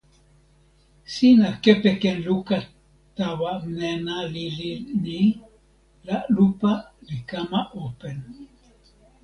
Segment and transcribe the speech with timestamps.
[1.13, 2.57] sina kepeken luka
[3.17, 4.71] tawa nena lili
[5.03, 5.19] ni
[6.07, 6.71] la lupa
[7.07, 8.17] li kama open.